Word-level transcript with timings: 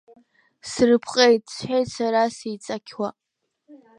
Срыпҟеит,— 0.69 1.45
сҳәеит 1.55 1.87
сара 1.95 2.21
сеиҵақьуа. 2.37 3.09